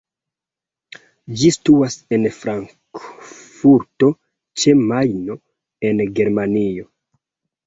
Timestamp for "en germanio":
5.93-6.89